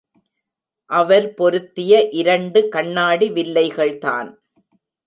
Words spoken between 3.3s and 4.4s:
வில்லைகள்தான்.